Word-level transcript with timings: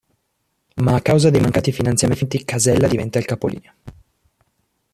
Ma 0.77 0.95
a 0.95 1.01
causa 1.03 1.29
dei 1.29 1.39
mancati 1.41 1.71
finanziamenti 1.71 2.43
Casella 2.43 2.87
diventa 2.87 3.19
il 3.19 3.25
capolinea. 3.25 3.75